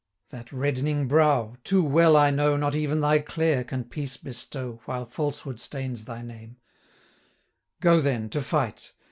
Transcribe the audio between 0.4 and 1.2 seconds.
That reddening